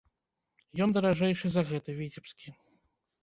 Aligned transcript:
Ён 0.85 0.89
даражэйшы 0.95 1.47
за 1.55 1.63
гэты, 1.71 1.97
віцебскі. 1.99 2.47